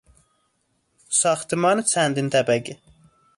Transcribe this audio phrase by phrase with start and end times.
[1.09, 2.79] ساختمان چندین طبقه